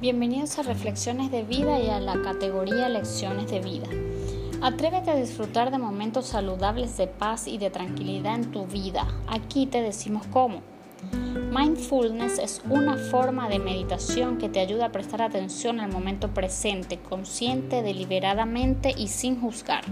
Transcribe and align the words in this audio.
Bienvenidos 0.00 0.56
a 0.60 0.62
Reflexiones 0.62 1.32
de 1.32 1.42
Vida 1.42 1.80
y 1.80 1.90
a 1.90 1.98
la 1.98 2.22
categoría 2.22 2.88
Lecciones 2.88 3.50
de 3.50 3.58
Vida. 3.58 3.88
Atrévete 4.62 5.10
a 5.10 5.16
disfrutar 5.16 5.72
de 5.72 5.78
momentos 5.78 6.26
saludables 6.26 6.96
de 6.96 7.08
paz 7.08 7.48
y 7.48 7.58
de 7.58 7.70
tranquilidad 7.70 8.36
en 8.36 8.52
tu 8.52 8.64
vida. 8.66 9.08
Aquí 9.26 9.66
te 9.66 9.82
decimos 9.82 10.24
cómo. 10.28 10.62
Mindfulness 11.50 12.38
es 12.38 12.62
una 12.70 12.96
forma 12.96 13.48
de 13.48 13.58
meditación 13.58 14.38
que 14.38 14.48
te 14.48 14.60
ayuda 14.60 14.86
a 14.86 14.92
prestar 14.92 15.20
atención 15.20 15.80
al 15.80 15.90
momento 15.90 16.28
presente, 16.28 16.98
consciente, 16.98 17.82
deliberadamente 17.82 18.94
y 18.96 19.08
sin 19.08 19.40
juzgar. 19.40 19.82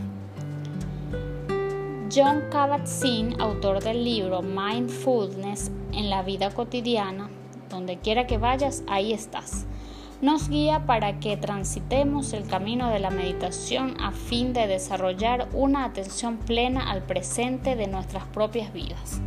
John 2.14 2.44
Kabat-Zinn, 2.52 3.40
autor 3.40 3.82
del 3.82 4.04
libro 4.04 4.40
Mindfulness 4.40 5.72
en 5.92 6.10
la 6.10 6.22
vida 6.22 6.54
cotidiana, 6.54 7.28
donde 7.68 7.98
quiera 7.98 8.28
que 8.28 8.38
vayas, 8.38 8.84
ahí 8.86 9.12
estás 9.12 9.66
nos 10.22 10.48
guía 10.48 10.86
para 10.86 11.20
que 11.20 11.36
transitemos 11.36 12.32
el 12.32 12.46
camino 12.46 12.88
de 12.90 13.00
la 13.00 13.10
meditación 13.10 13.96
a 14.00 14.12
fin 14.12 14.52
de 14.52 14.66
desarrollar 14.66 15.48
una 15.52 15.84
atención 15.84 16.38
plena 16.38 16.90
al 16.90 17.02
presente 17.02 17.76
de 17.76 17.86
nuestras 17.86 18.24
propias 18.24 18.72
vidas. 18.72 19.20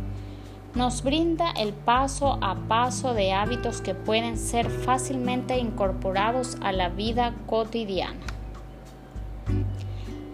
Nos 0.74 1.02
brinda 1.02 1.50
el 1.52 1.72
paso 1.72 2.38
a 2.40 2.54
paso 2.54 3.14
de 3.14 3.32
hábitos 3.32 3.80
que 3.80 3.94
pueden 3.94 4.36
ser 4.36 4.70
fácilmente 4.70 5.58
incorporados 5.58 6.56
a 6.60 6.72
la 6.72 6.88
vida 6.88 7.34
cotidiana. 7.46 8.20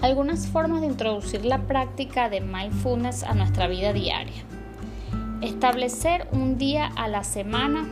Algunas 0.03 0.47
formas 0.47 0.83
de 0.83 0.89
introducir 0.89 1.45
la 1.45 1.63
práctica 1.63 2.29
de 2.29 2.43
mindfulness 2.43 3.25
a 3.25 3.35
nuestra 3.35 3.67
vida 3.67 3.95
diaria. 3.95 4.45
Establecer 5.41 6.29
un 6.33 6.59
día 6.59 6.91
a 6.97 7.09
la 7.09 7.25
semana 7.25 7.87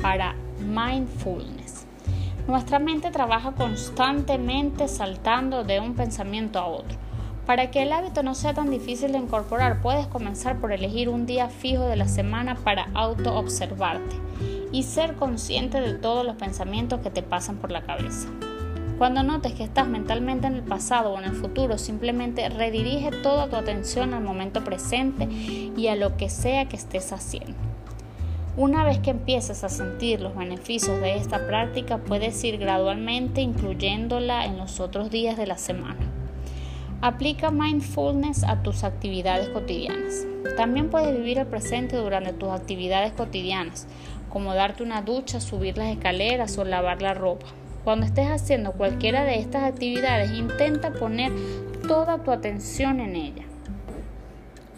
para 0.00 0.34
mindfulness. 0.62 1.81
Nuestra 2.48 2.80
mente 2.80 3.12
trabaja 3.12 3.52
constantemente 3.52 4.88
saltando 4.88 5.62
de 5.62 5.78
un 5.78 5.94
pensamiento 5.94 6.58
a 6.58 6.66
otro. 6.66 6.98
Para 7.46 7.70
que 7.70 7.82
el 7.82 7.92
hábito 7.92 8.24
no 8.24 8.34
sea 8.34 8.52
tan 8.52 8.68
difícil 8.68 9.12
de 9.12 9.18
incorporar, 9.18 9.80
puedes 9.80 10.08
comenzar 10.08 10.58
por 10.58 10.72
elegir 10.72 11.08
un 11.08 11.24
día 11.24 11.48
fijo 11.48 11.84
de 11.84 11.96
la 11.96 12.08
semana 12.08 12.56
para 12.56 12.88
auto-observarte 12.94 14.16
y 14.72 14.82
ser 14.82 15.14
consciente 15.14 15.80
de 15.80 15.94
todos 15.94 16.26
los 16.26 16.34
pensamientos 16.34 17.00
que 17.00 17.10
te 17.10 17.22
pasan 17.22 17.56
por 17.56 17.70
la 17.70 17.82
cabeza. 17.82 18.28
Cuando 18.98 19.22
notes 19.22 19.52
que 19.52 19.64
estás 19.64 19.86
mentalmente 19.86 20.48
en 20.48 20.54
el 20.54 20.62
pasado 20.62 21.12
o 21.12 21.18
en 21.18 21.24
el 21.24 21.32
futuro, 21.32 21.78
simplemente 21.78 22.48
redirige 22.48 23.10
toda 23.22 23.48
tu 23.48 23.56
atención 23.56 24.14
al 24.14 24.22
momento 24.22 24.64
presente 24.64 25.24
y 25.24 25.86
a 25.86 25.96
lo 25.96 26.16
que 26.16 26.28
sea 26.28 26.68
que 26.68 26.76
estés 26.76 27.12
haciendo. 27.12 27.71
Una 28.54 28.84
vez 28.84 28.98
que 28.98 29.08
empieces 29.08 29.64
a 29.64 29.70
sentir 29.70 30.20
los 30.20 30.36
beneficios 30.36 31.00
de 31.00 31.16
esta 31.16 31.46
práctica, 31.46 31.96
puedes 31.96 32.44
ir 32.44 32.58
gradualmente 32.58 33.40
incluyéndola 33.40 34.44
en 34.44 34.58
los 34.58 34.78
otros 34.78 35.10
días 35.10 35.38
de 35.38 35.46
la 35.46 35.56
semana. 35.56 36.00
Aplica 37.00 37.50
mindfulness 37.50 38.44
a 38.44 38.62
tus 38.62 38.84
actividades 38.84 39.48
cotidianas. 39.48 40.26
También 40.58 40.90
puedes 40.90 41.16
vivir 41.16 41.38
el 41.38 41.46
presente 41.46 41.96
durante 41.96 42.34
tus 42.34 42.50
actividades 42.50 43.14
cotidianas, 43.14 43.88
como 44.28 44.52
darte 44.52 44.82
una 44.82 45.00
ducha, 45.00 45.40
subir 45.40 45.78
las 45.78 45.88
escaleras 45.88 46.58
o 46.58 46.64
lavar 46.66 47.00
la 47.00 47.14
ropa. 47.14 47.46
Cuando 47.84 48.04
estés 48.04 48.28
haciendo 48.28 48.72
cualquiera 48.72 49.24
de 49.24 49.38
estas 49.38 49.62
actividades, 49.62 50.30
intenta 50.30 50.92
poner 50.92 51.32
toda 51.88 52.22
tu 52.22 52.30
atención 52.30 53.00
en 53.00 53.16
ella. 53.16 53.44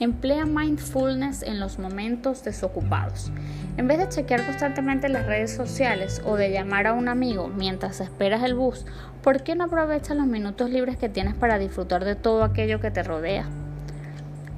Emplea 0.01 0.45
mindfulness 0.45 1.43
en 1.45 1.61
los 1.61 1.79
momentos 1.79 2.43
desocupados. 2.43 3.31
En 3.77 3.87
vez 3.87 3.99
de 3.99 4.09
chequear 4.09 4.45
constantemente 4.45 5.09
las 5.09 5.27
redes 5.27 5.55
sociales 5.55 6.21
o 6.25 6.37
de 6.37 6.51
llamar 6.51 6.89
a 6.89 6.95
un 6.95 7.09
amigo 7.09 7.47
mientras 7.47 8.01
esperas 8.01 8.43
el 8.43 8.55
bus, 8.55 8.87
¿por 9.23 9.45
qué 9.45 9.55
no 9.55 9.65
aprovechas 9.65 10.17
los 10.17 10.27
minutos 10.27 10.71
libres 10.71 10.97
que 10.97 11.09
tienes 11.09 11.35
para 11.35 11.59
disfrutar 11.59 12.05
de 12.05 12.17
todo 12.17 12.43
aquello 12.43 12.81
que 12.81 12.91
te 12.91 13.05
rodea? 13.05 13.47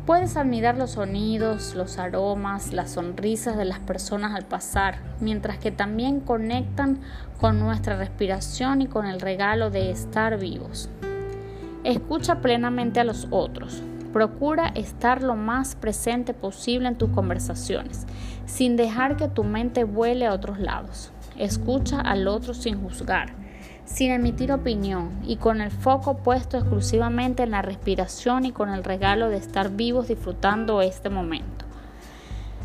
Puedes 0.06 0.36
admirar 0.36 0.78
los 0.78 0.92
sonidos, 0.92 1.74
los 1.74 1.98
aromas, 1.98 2.72
las 2.72 2.92
sonrisas 2.92 3.58
de 3.58 3.64
las 3.66 3.80
personas 3.80 4.34
al 4.34 4.44
pasar, 4.44 5.00
mientras 5.20 5.58
que 5.58 5.70
también 5.70 6.20
conectan 6.20 7.00
con 7.40 7.58
nuestra 7.58 7.96
respiración 7.96 8.80
y 8.80 8.86
con 8.86 9.04
el 9.04 9.20
regalo 9.20 9.68
de 9.68 9.90
estar 9.90 10.38
vivos. 10.38 10.88
Escucha 11.84 12.40
plenamente 12.40 13.00
a 13.00 13.04
los 13.04 13.26
otros, 13.30 13.82
Procura 14.16 14.68
estar 14.68 15.22
lo 15.22 15.36
más 15.36 15.74
presente 15.74 16.32
posible 16.32 16.88
en 16.88 16.96
tus 16.96 17.10
conversaciones, 17.10 18.06
sin 18.46 18.74
dejar 18.74 19.18
que 19.18 19.28
tu 19.28 19.44
mente 19.44 19.84
vuele 19.84 20.24
a 20.24 20.32
otros 20.32 20.58
lados. 20.58 21.12
Escucha 21.36 22.00
al 22.00 22.26
otro 22.26 22.54
sin 22.54 22.80
juzgar, 22.80 23.34
sin 23.84 24.10
emitir 24.12 24.52
opinión 24.52 25.10
y 25.22 25.36
con 25.36 25.60
el 25.60 25.70
foco 25.70 26.16
puesto 26.16 26.56
exclusivamente 26.56 27.42
en 27.42 27.50
la 27.50 27.60
respiración 27.60 28.46
y 28.46 28.52
con 28.52 28.70
el 28.70 28.84
regalo 28.84 29.28
de 29.28 29.36
estar 29.36 29.72
vivos 29.72 30.08
disfrutando 30.08 30.80
este 30.80 31.10
momento. 31.10 31.66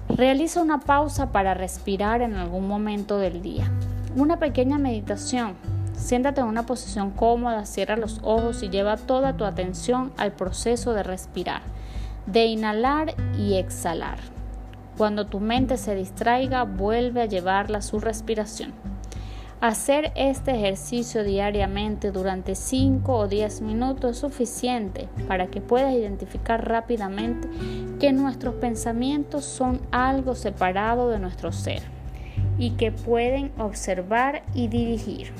Realiza 0.08 0.62
una 0.62 0.80
pausa 0.80 1.34
para 1.34 1.54
respirar 1.54 2.22
en 2.22 2.36
algún 2.36 2.66
momento 2.66 3.18
del 3.18 3.42
día. 3.42 3.70
Una 4.16 4.40
pequeña 4.40 4.78
meditación 4.78 5.56
Siéntate 6.02 6.42
en 6.42 6.48
una 6.48 6.66
posición 6.66 7.12
cómoda, 7.12 7.66
cierra 7.66 7.96
los 7.96 8.20
ojos 8.24 8.64
y 8.64 8.70
lleva 8.70 8.98
toda 8.98 9.38
tu 9.38 9.46
atención 9.46 10.12
al 10.18 10.32
proceso 10.32 10.94
de 10.94 11.04
respirar, 11.04 11.62
de 12.26 12.46
inhalar 12.46 13.14
y 13.38 13.54
exhalar. 13.54 14.18
Cuando 14.98 15.28
tu 15.28 15.40
mente 15.40 15.78
se 15.78 15.94
distraiga, 15.94 16.64
vuelve 16.64 17.22
a 17.22 17.28
llevarla 17.28 17.78
a 17.78 17.82
su 17.84 18.00
respiración. 18.00 18.74
Hacer 19.62 20.12
este 20.16 20.56
ejercicio 20.56 21.24
diariamente 21.24 22.12
durante 22.12 22.56
5 22.56 23.16
o 23.16 23.28
10 23.28 23.62
minutos 23.62 24.12
es 24.12 24.18
suficiente 24.18 25.08
para 25.28 25.48
que 25.48 25.62
puedas 25.62 25.94
identificar 25.94 26.68
rápidamente 26.68 27.48
que 28.00 28.12
nuestros 28.12 28.56
pensamientos 28.56 29.46
son 29.46 29.80
algo 29.92 30.34
separado 30.34 31.10
de 31.10 31.20
nuestro 31.20 31.52
ser 31.52 31.84
y 32.58 32.72
que 32.72 32.92
pueden 32.92 33.52
observar 33.60 34.42
y 34.56 34.68
dirigir. 34.68 35.32